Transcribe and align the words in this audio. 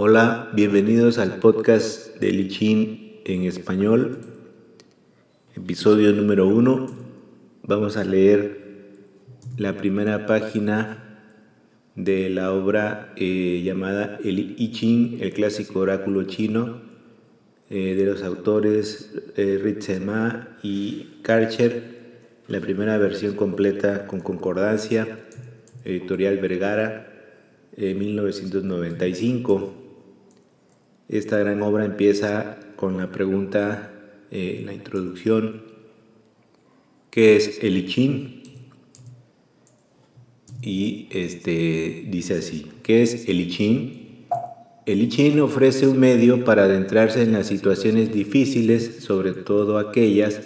Hola, 0.00 0.48
bienvenidos 0.52 1.18
al 1.18 1.40
podcast 1.40 2.20
de 2.20 2.30
Lichin 2.30 3.20
en 3.24 3.42
español, 3.42 4.18
episodio 5.56 6.12
número 6.12 6.46
uno. 6.46 6.86
Vamos 7.64 7.96
a 7.96 8.04
leer 8.04 8.60
la 9.56 9.76
primera 9.76 10.24
página 10.24 11.18
de 11.96 12.30
la 12.30 12.52
obra 12.52 13.12
eh, 13.16 13.60
llamada 13.64 14.20
El 14.22 14.54
I 14.56 14.70
Ching, 14.70 15.20
el 15.20 15.32
clásico 15.32 15.80
oráculo 15.80 16.22
chino, 16.22 16.80
eh, 17.68 17.96
de 17.96 18.06
los 18.06 18.22
autores 18.22 19.10
eh, 19.36 19.78
y 20.62 21.08
Karcher, 21.22 21.82
la 22.46 22.60
primera 22.60 22.98
versión 22.98 23.34
completa 23.34 24.06
con 24.06 24.20
concordancia, 24.20 25.18
editorial 25.84 26.38
Vergara, 26.38 27.04
1995. 27.76 29.87
Esta 31.08 31.38
gran 31.38 31.62
obra 31.62 31.86
empieza 31.86 32.58
con 32.76 32.98
la 32.98 33.10
pregunta 33.10 33.92
en 34.30 34.66
la 34.66 34.74
introducción, 34.74 35.62
¿qué 37.10 37.36
es 37.36 37.64
el 37.64 37.78
Y 40.60 41.08
este, 41.10 42.04
dice 42.10 42.34
así, 42.34 42.66
¿qué 42.82 43.02
es 43.02 43.26
el 43.26 43.40
I 43.40 44.26
El 44.84 45.02
I 45.02 45.40
ofrece 45.40 45.86
un 45.86 45.98
medio 45.98 46.44
para 46.44 46.64
adentrarse 46.64 47.22
en 47.22 47.32
las 47.32 47.46
situaciones 47.46 48.12
difíciles, 48.12 48.96
sobre 49.00 49.32
todo 49.32 49.78
aquellas 49.78 50.42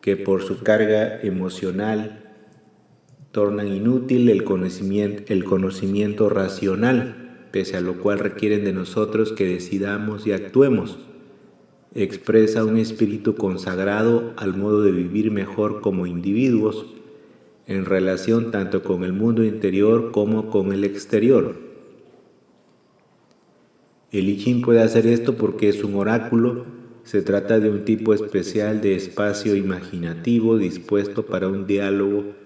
que 0.00 0.16
por 0.16 0.44
su 0.44 0.62
carga 0.62 1.20
emocional 1.20 2.32
tornan 3.32 3.66
inútil 3.66 4.28
el 4.28 4.44
conocimiento, 4.44 5.24
el 5.32 5.42
conocimiento 5.42 6.28
racional 6.28 7.19
pese 7.50 7.76
a 7.76 7.80
lo 7.80 7.98
cual 7.98 8.18
requieren 8.18 8.64
de 8.64 8.72
nosotros 8.72 9.32
que 9.32 9.46
decidamos 9.46 10.26
y 10.26 10.32
actuemos. 10.32 10.98
Expresa 11.94 12.64
un 12.64 12.76
espíritu 12.76 13.34
consagrado 13.34 14.32
al 14.36 14.56
modo 14.56 14.82
de 14.82 14.92
vivir 14.92 15.30
mejor 15.30 15.80
como 15.80 16.06
individuos 16.06 16.86
en 17.66 17.84
relación 17.84 18.50
tanto 18.50 18.82
con 18.82 19.04
el 19.04 19.12
mundo 19.12 19.44
interior 19.44 20.10
como 20.12 20.50
con 20.50 20.72
el 20.72 20.84
exterior. 20.84 21.56
El 24.12 24.28
I 24.28 24.62
puede 24.64 24.82
hacer 24.82 25.06
esto 25.06 25.36
porque 25.36 25.68
es 25.68 25.84
un 25.84 25.94
oráculo, 25.94 26.64
se 27.04 27.22
trata 27.22 27.60
de 27.60 27.70
un 27.70 27.84
tipo 27.84 28.12
especial 28.12 28.80
de 28.80 28.96
espacio 28.96 29.54
imaginativo 29.54 30.58
dispuesto 30.58 31.26
para 31.26 31.48
un 31.48 31.66
diálogo 31.66 32.39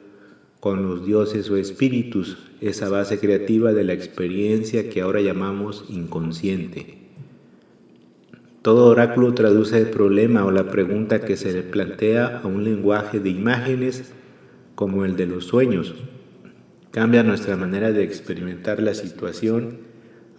con 0.64 0.82
los 0.82 1.04
dioses 1.04 1.50
o 1.50 1.58
espíritus, 1.58 2.38
esa 2.62 2.88
base 2.88 3.18
creativa 3.18 3.74
de 3.74 3.84
la 3.84 3.92
experiencia 3.92 4.88
que 4.88 5.02
ahora 5.02 5.20
llamamos 5.20 5.84
inconsciente. 5.90 7.00
Todo 8.62 8.86
oráculo 8.86 9.34
traduce 9.34 9.76
el 9.76 9.90
problema 9.90 10.46
o 10.46 10.50
la 10.50 10.70
pregunta 10.70 11.20
que 11.20 11.36
se 11.36 11.52
le 11.52 11.60
plantea 11.60 12.40
a 12.42 12.46
un 12.46 12.64
lenguaje 12.64 13.20
de 13.20 13.28
imágenes 13.28 14.10
como 14.74 15.04
el 15.04 15.16
de 15.16 15.26
los 15.26 15.44
sueños. 15.44 15.96
Cambia 16.92 17.22
nuestra 17.22 17.56
manera 17.56 17.92
de 17.92 18.02
experimentar 18.02 18.80
la 18.80 18.94
situación 18.94 19.80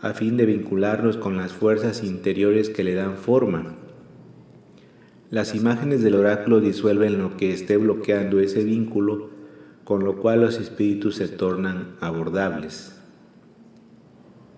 a 0.02 0.14
fin 0.14 0.38
de 0.38 0.48
vincularnos 0.48 1.18
con 1.18 1.38
las 1.38 1.54
fuerzas 1.54 2.04
interiores 2.04 2.72
que 2.72 2.84
le 2.84 2.96
dan 2.96 3.18
forma. 3.18 3.76
Las 5.30 5.54
imágenes 5.54 6.02
del 6.02 6.16
oráculo 6.16 6.62
disuelven 6.62 7.20
lo 7.20 7.38
que 7.38 7.54
esté 7.54 7.78
bloqueando 7.78 8.40
ese 8.40 8.64
vínculo 8.64 9.35
con 9.86 10.04
lo 10.04 10.18
cual 10.18 10.42
los 10.42 10.60
espíritus 10.60 11.16
se 11.16 11.28
tornan 11.28 11.96
abordables. 12.02 12.96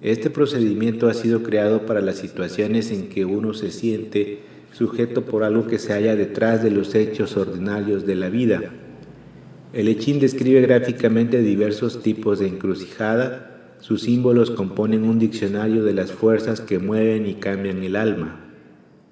Este 0.02 0.30
procedimiento 0.30 1.10
ha 1.10 1.14
sido 1.14 1.44
creado 1.44 1.86
para 1.86 2.02
las 2.02 2.16
situaciones 2.16 2.92
en 2.92 3.10
que 3.10 3.26
uno 3.26 3.54
se 3.54 3.72
siente 3.72 4.40
sujeto 4.72 5.26
por 5.26 5.44
algo 5.44 5.68
que 5.68 5.80
se 5.80 5.92
halla 5.92 6.16
detrás 6.16 6.64
de 6.64 6.72
los 6.72 6.96
hechos 6.96 7.36
ordinarios 7.36 8.06
de 8.06 8.16
la 8.16 8.30
vida. 8.30 8.62
El 9.74 9.90
Echín 9.90 10.20
describe 10.20 10.62
gráficamente 10.62 11.42
diversos 11.42 12.02
tipos 12.02 12.40
de 12.40 12.48
encrucijada. 12.48 13.76
Sus 13.82 14.04
símbolos 14.04 14.50
componen 14.50 15.04
un 15.04 15.20
diccionario 15.20 15.84
de 15.84 15.94
las 15.94 16.14
fuerzas 16.14 16.62
que 16.62 16.80
mueven 16.80 17.28
y 17.28 17.34
cambian 17.34 17.84
el 17.84 17.98
alma. 17.98 18.46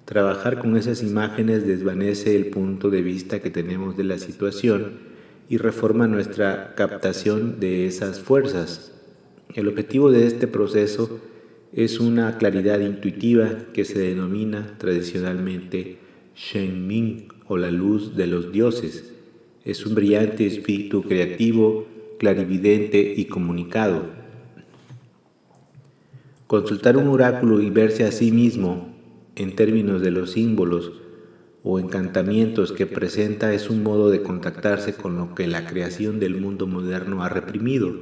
Trabajar 0.06 0.59
con 0.59 0.78
esas 0.78 1.03
imágenes 1.03 1.68
desvanece 1.68 2.38
el 2.38 2.47
punto 2.47 2.90
de 2.90 3.02
vista 3.02 3.42
que 3.42 3.50
tenemos 3.50 3.97
de 3.97 4.06
la 4.06 4.18
situación 4.18 5.15
y 5.50 5.58
reforma 5.58 6.08
nuestra 6.08 6.74
captación 6.76 7.60
de 7.60 7.86
esas 7.86 8.20
fuerzas. 8.20 8.92
El 9.54 9.68
objetivo 9.68 10.12
de 10.12 10.26
este 10.26 10.48
proceso 10.48 11.20
es 11.74 12.00
una 12.00 12.38
claridad 12.38 12.80
intuitiva 12.80 13.50
que 13.74 13.86
se 13.86 14.00
denomina 14.00 14.76
tradicionalmente 14.78 15.98
Shen 16.36 16.88
Ming 16.88 17.28
o 17.48 17.58
la 17.58 17.72
luz 17.72 18.16
de 18.16 18.28
los 18.28 18.52
dioses. 18.52 19.14
Es 19.64 19.86
un 19.86 19.96
brillante 19.96 20.46
espíritu 20.46 21.04
creativo, 21.04 21.86
clarividente 22.18 23.14
y 23.16 23.26
comunicado. 23.26 24.06
Consultar 26.48 26.98
un 26.98 27.08
oráculo 27.08 27.62
y 27.62 27.70
verse 27.70 28.04
a 28.04 28.12
sí 28.12 28.32
mismo 28.32 28.96
en 29.36 29.56
términos 29.56 30.02
de 30.02 30.12
los 30.12 30.32
símbolos 30.32 30.94
o 31.68 31.80
encantamientos 31.80 32.72
que 32.72 32.86
presenta 32.86 33.52
es 33.52 33.72
un 33.72 33.81
modo 33.81 34.12
de 34.12 34.22
contactarse 34.22 34.94
con 34.94 35.18
lo 35.18 35.34
que 35.34 35.48
la 35.48 35.66
creación 35.66 36.20
del 36.20 36.40
mundo 36.40 36.68
moderno 36.68 37.24
ha 37.24 37.30
reprimido. 37.30 38.02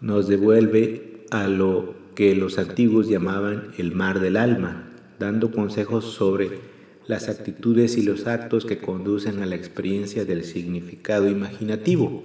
Nos 0.00 0.28
devuelve 0.28 1.24
a 1.32 1.48
lo 1.48 1.96
que 2.14 2.36
los 2.36 2.58
antiguos 2.58 3.08
llamaban 3.08 3.72
el 3.76 3.92
mar 3.92 4.20
del 4.20 4.36
alma, 4.36 4.88
dando 5.18 5.50
consejos 5.50 6.04
sobre 6.12 6.60
las 7.08 7.28
actitudes 7.28 7.98
y 7.98 8.02
los 8.02 8.28
actos 8.28 8.64
que 8.64 8.78
conducen 8.78 9.42
a 9.42 9.46
la 9.46 9.56
experiencia 9.56 10.24
del 10.24 10.44
significado 10.44 11.28
imaginativo. 11.28 12.22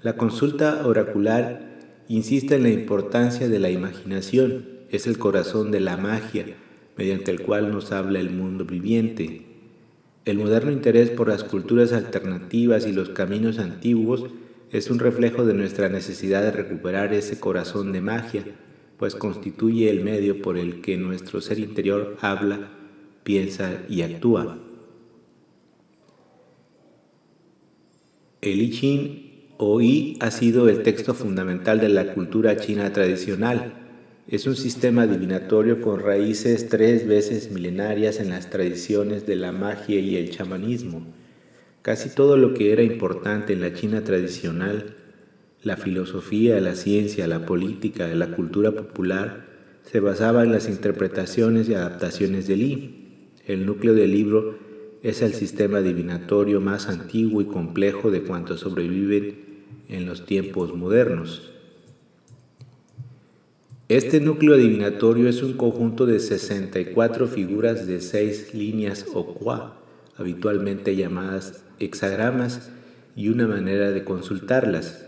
La 0.00 0.16
consulta 0.16 0.86
oracular 0.86 1.80
insiste 2.08 2.54
en 2.54 2.62
la 2.62 2.70
importancia 2.70 3.46
de 3.50 3.58
la 3.58 3.68
imaginación 3.68 4.75
es 4.90 5.06
el 5.06 5.18
corazón 5.18 5.70
de 5.70 5.80
la 5.80 5.96
magia 5.96 6.56
mediante 6.96 7.30
el 7.30 7.42
cual 7.42 7.70
nos 7.70 7.92
habla 7.92 8.20
el 8.20 8.30
mundo 8.30 8.64
viviente. 8.64 9.42
El 10.24 10.38
moderno 10.38 10.72
interés 10.72 11.10
por 11.10 11.28
las 11.28 11.44
culturas 11.44 11.92
alternativas 11.92 12.86
y 12.86 12.92
los 12.92 13.10
caminos 13.10 13.58
antiguos 13.58 14.24
es 14.72 14.90
un 14.90 14.98
reflejo 14.98 15.44
de 15.44 15.54
nuestra 15.54 15.88
necesidad 15.88 16.42
de 16.42 16.50
recuperar 16.50 17.12
ese 17.14 17.38
corazón 17.38 17.92
de 17.92 18.00
magia, 18.00 18.44
pues 18.96 19.14
constituye 19.14 19.90
el 19.90 20.02
medio 20.02 20.42
por 20.42 20.58
el 20.58 20.80
que 20.80 20.96
nuestro 20.96 21.40
ser 21.40 21.58
interior 21.58 22.16
habla, 22.20 22.70
piensa 23.22 23.82
y 23.88 24.02
actúa. 24.02 24.58
El 28.40 28.60
I 28.60 28.70
Ching 28.70 29.26
o 29.58 29.80
I 29.80 30.16
ha 30.20 30.30
sido 30.30 30.68
el 30.68 30.82
texto 30.82 31.14
fundamental 31.14 31.80
de 31.80 31.88
la 31.88 32.14
cultura 32.14 32.56
china 32.56 32.92
tradicional 32.92 33.85
es 34.28 34.48
un 34.48 34.56
sistema 34.56 35.02
adivinatorio 35.02 35.80
con 35.80 36.00
raíces 36.00 36.68
tres 36.68 37.06
veces 37.06 37.52
milenarias 37.52 38.18
en 38.18 38.30
las 38.30 38.50
tradiciones 38.50 39.24
de 39.24 39.36
la 39.36 39.52
magia 39.52 40.00
y 40.00 40.16
el 40.16 40.30
chamanismo. 40.30 41.06
Casi 41.82 42.08
todo 42.08 42.36
lo 42.36 42.52
que 42.52 42.72
era 42.72 42.82
importante 42.82 43.52
en 43.52 43.60
la 43.60 43.72
China 43.72 44.02
tradicional, 44.02 44.96
la 45.62 45.76
filosofía, 45.76 46.60
la 46.60 46.74
ciencia, 46.74 47.28
la 47.28 47.46
política, 47.46 48.08
la 48.08 48.32
cultura 48.32 48.72
popular, 48.72 49.46
se 49.84 50.00
basaba 50.00 50.42
en 50.42 50.50
las 50.50 50.68
interpretaciones 50.68 51.68
y 51.68 51.74
adaptaciones 51.74 52.48
de 52.48 52.56
Li. 52.56 53.28
El 53.46 53.64
núcleo 53.64 53.94
del 53.94 54.10
libro 54.10 54.58
es 55.04 55.22
el 55.22 55.34
sistema 55.34 55.78
adivinatorio 55.78 56.60
más 56.60 56.88
antiguo 56.88 57.42
y 57.42 57.44
complejo 57.44 58.10
de 58.10 58.22
cuantos 58.22 58.58
sobreviven 58.60 59.36
en 59.88 60.06
los 60.06 60.26
tiempos 60.26 60.74
modernos. 60.74 61.55
Este 63.88 64.18
núcleo 64.18 64.54
adivinatorio 64.56 65.28
es 65.28 65.44
un 65.44 65.52
conjunto 65.52 66.06
de 66.06 66.18
64 66.18 67.28
figuras 67.28 67.86
de 67.86 68.00
seis 68.00 68.52
líneas 68.52 69.06
o 69.14 69.32
qua, 69.34 69.80
habitualmente 70.16 70.96
llamadas 70.96 71.62
hexagramas, 71.78 72.68
y 73.14 73.28
una 73.28 73.46
manera 73.46 73.92
de 73.92 74.02
consultarlas. 74.02 75.06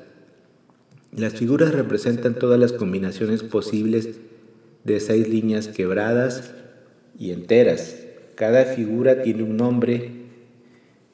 Las 1.10 1.32
figuras 1.32 1.72
representan 1.72 2.38
todas 2.38 2.60
las 2.60 2.72
combinaciones 2.72 3.42
posibles 3.42 4.20
de 4.84 5.00
seis 5.00 5.28
líneas 5.28 5.66
quebradas 5.66 6.54
y 7.18 7.32
enteras. 7.32 7.96
Cada 8.36 8.64
figura 8.64 9.22
tiene 9.22 9.42
un 9.42 9.56
nombre 9.56 10.12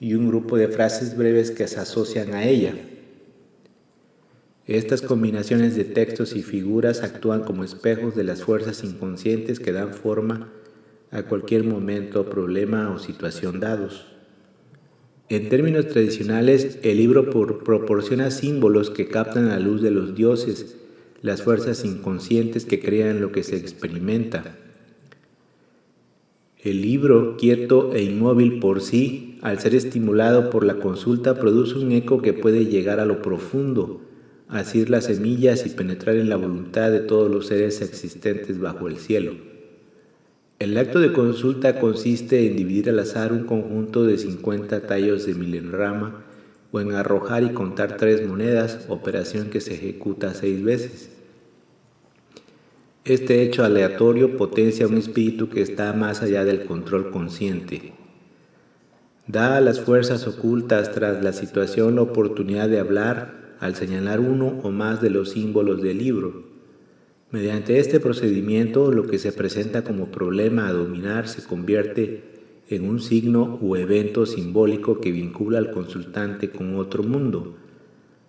y 0.00 0.12
un 0.12 0.28
grupo 0.28 0.58
de 0.58 0.68
frases 0.68 1.16
breves 1.16 1.50
que 1.50 1.66
se 1.66 1.80
asocian 1.80 2.34
a 2.34 2.44
ella. 2.44 2.74
Estas 4.66 5.02
combinaciones 5.02 5.76
de 5.76 5.84
textos 5.84 6.34
y 6.34 6.42
figuras 6.42 7.02
actúan 7.02 7.44
como 7.44 7.64
espejos 7.64 8.16
de 8.16 8.24
las 8.24 8.42
fuerzas 8.42 8.82
inconscientes 8.82 9.60
que 9.60 9.72
dan 9.72 9.92
forma 9.92 10.48
a 11.10 11.24
cualquier 11.24 11.64
momento, 11.64 12.30
problema 12.30 12.90
o 12.90 12.98
situación 12.98 13.60
dados. 13.60 14.06
En 15.28 15.50
términos 15.50 15.88
tradicionales, 15.88 16.78
el 16.82 16.96
libro 16.96 17.28
proporciona 17.62 18.30
símbolos 18.30 18.88
que 18.88 19.06
captan 19.06 19.48
la 19.48 19.60
luz 19.60 19.82
de 19.82 19.90
los 19.90 20.14
dioses, 20.14 20.76
las 21.20 21.42
fuerzas 21.42 21.84
inconscientes 21.84 22.64
que 22.64 22.80
crean 22.80 23.20
lo 23.20 23.32
que 23.32 23.42
se 23.42 23.56
experimenta. 23.56 24.56
El 26.58 26.80
libro, 26.80 27.36
quieto 27.36 27.92
e 27.92 28.02
inmóvil 28.02 28.60
por 28.60 28.80
sí, 28.80 29.38
al 29.42 29.58
ser 29.58 29.74
estimulado 29.74 30.48
por 30.48 30.64
la 30.64 30.76
consulta, 30.76 31.38
produce 31.38 31.76
un 31.76 31.92
eco 31.92 32.22
que 32.22 32.32
puede 32.32 32.64
llegar 32.64 32.98
a 33.00 33.04
lo 33.04 33.20
profundo, 33.20 34.00
asir 34.48 34.90
las 34.90 35.04
semillas 35.04 35.66
y 35.66 35.70
penetrar 35.70 36.16
en 36.16 36.28
la 36.28 36.36
voluntad 36.36 36.90
de 36.90 37.00
todos 37.00 37.30
los 37.30 37.46
seres 37.46 37.80
existentes 37.80 38.60
bajo 38.60 38.88
el 38.88 38.98
cielo. 38.98 39.34
El 40.58 40.76
acto 40.78 41.00
de 41.00 41.12
consulta 41.12 41.80
consiste 41.80 42.46
en 42.46 42.56
dividir 42.56 42.88
al 42.88 43.00
azar 43.00 43.32
un 43.32 43.44
conjunto 43.44 44.04
de 44.04 44.18
50 44.18 44.86
tallos 44.86 45.26
de 45.26 45.34
milenrama 45.34 46.24
o 46.70 46.80
en 46.80 46.92
arrojar 46.92 47.42
y 47.42 47.50
contar 47.50 47.96
tres 47.96 48.26
monedas, 48.26 48.86
operación 48.88 49.50
que 49.50 49.60
se 49.60 49.74
ejecuta 49.74 50.32
seis 50.34 50.62
veces. 50.62 51.10
Este 53.04 53.42
hecho 53.42 53.64
aleatorio 53.64 54.36
potencia 54.36 54.86
un 54.86 54.96
espíritu 54.96 55.50
que 55.50 55.60
está 55.60 55.92
más 55.92 56.22
allá 56.22 56.44
del 56.44 56.64
control 56.64 57.10
consciente. 57.10 57.92
Da 59.26 59.56
a 59.56 59.60
las 59.60 59.80
fuerzas 59.80 60.26
ocultas 60.26 60.92
tras 60.92 61.22
la 61.22 61.32
situación 61.32 61.96
la 61.96 62.02
oportunidad 62.02 62.68
de 62.68 62.78
hablar 62.78 63.43
al 63.64 63.74
señalar 63.76 64.20
uno 64.20 64.60
o 64.62 64.70
más 64.70 65.00
de 65.00 65.08
los 65.08 65.30
símbolos 65.30 65.80
del 65.80 65.96
libro. 65.96 66.42
Mediante 67.30 67.78
este 67.78 67.98
procedimiento, 67.98 68.92
lo 68.92 69.06
que 69.06 69.18
se 69.18 69.32
presenta 69.32 69.82
como 69.84 70.10
problema 70.10 70.68
a 70.68 70.72
dominar 70.72 71.28
se 71.28 71.42
convierte 71.42 72.24
en 72.68 72.86
un 72.86 73.00
signo 73.00 73.58
o 73.62 73.76
evento 73.76 74.26
simbólico 74.26 75.00
que 75.00 75.12
vincula 75.12 75.56
al 75.56 75.70
consultante 75.70 76.50
con 76.50 76.76
otro 76.76 77.04
mundo. 77.04 77.56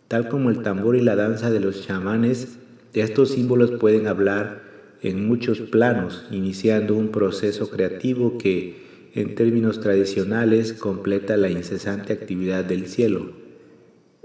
Tal 0.08 0.30
como 0.30 0.50
el 0.50 0.62
tambor 0.62 0.96
y 0.96 1.02
la 1.02 1.18
danza 1.18 1.52
de 1.52 1.60
los 1.60 1.86
chamanes, 1.86 2.58
estos 2.94 3.32
símbolos 3.32 3.72
pueden 3.72 4.08
hablar 4.08 4.64
en 5.02 5.28
muchos 5.28 5.60
planos, 5.60 6.28
iniciando 6.32 6.96
un 6.96 7.10
proceso 7.10 7.70
creativo 7.70 8.38
que, 8.38 9.12
en 9.14 9.36
términos 9.36 9.82
tradicionales, 9.82 10.72
completa 10.72 11.36
la 11.36 11.50
incesante 11.50 12.14
actividad 12.14 12.64
del 12.64 12.88
cielo. 12.88 13.45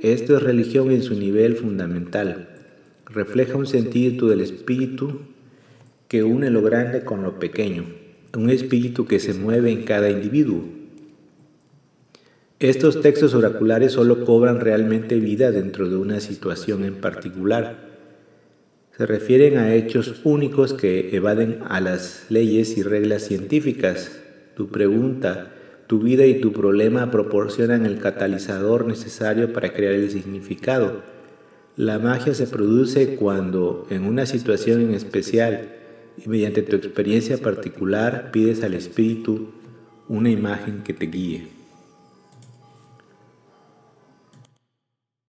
Esto 0.02 0.37
es 0.37 0.43
religión 0.43 0.91
en 0.91 1.02
su 1.02 1.14
nivel 1.14 1.56
fundamental. 1.56 2.49
Refleja 3.06 3.56
un 3.56 3.67
sentido 3.67 4.29
del 4.29 4.41
espíritu 4.41 5.20
que 6.08 6.23
une 6.23 6.50
lo 6.50 6.62
grande 6.62 7.05
con 7.05 7.23
lo 7.23 7.38
pequeño, 7.38 7.85
un 8.37 8.50
espíritu 8.50 9.06
que 9.06 9.20
se 9.20 9.35
mueve 9.35 9.70
en 9.70 9.85
cada 9.85 10.11
individuo. 10.11 10.64
Estos 12.58 13.00
textos 13.00 13.35
oraculares 13.35 13.93
solo 13.93 14.25
cobran 14.25 14.61
realmente 14.61 15.17
vida 15.17 15.50
dentro 15.50 15.88
de 15.88 15.97
una 15.97 16.20
situación 16.20 16.85
en 16.85 16.94
particular 16.96 17.91
se 19.00 19.06
refieren 19.06 19.56
a 19.56 19.75
hechos 19.75 20.20
únicos 20.25 20.75
que 20.75 21.17
evaden 21.17 21.61
a 21.67 21.81
las 21.81 22.26
leyes 22.29 22.76
y 22.76 22.82
reglas 22.82 23.23
científicas. 23.23 24.20
Tu 24.55 24.69
pregunta, 24.69 25.55
tu 25.90 25.98
vida 25.98 26.25
y 26.25 26.40
tu 26.40 26.52
problema 26.52 27.10
proporcionan 27.10 27.84
el 27.84 27.98
catalizador 27.98 28.87
necesario 28.87 29.52
para 29.52 29.72
crear 29.72 29.94
el 29.94 30.08
significado. 30.08 31.02
La 31.75 31.98
magia 31.98 32.32
se 32.32 32.46
produce 32.46 33.16
cuando, 33.16 33.88
en 33.90 34.04
una 34.04 34.25
situación 34.25 34.82
en 34.82 34.94
especial 34.94 35.69
y 36.16 36.28
mediante 36.28 36.62
tu 36.62 36.76
experiencia 36.76 37.38
particular, 37.38 38.31
pides 38.31 38.62
al 38.62 38.75
Espíritu 38.75 39.48
una 40.06 40.31
imagen 40.31 40.84
que 40.84 40.94
te 40.94 41.06
guíe. 41.06 41.59